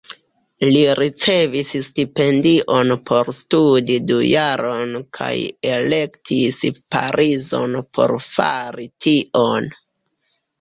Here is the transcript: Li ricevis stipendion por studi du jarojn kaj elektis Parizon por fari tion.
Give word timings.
Li 0.67 0.79
ricevis 0.99 1.73
stipendion 1.87 2.93
por 3.09 3.29
studi 3.39 3.97
du 4.11 4.17
jarojn 4.29 4.95
kaj 5.19 5.29
elektis 5.75 6.59
Parizon 6.97 7.77
por 7.99 8.15
fari 8.31 8.89
tion. 9.07 9.71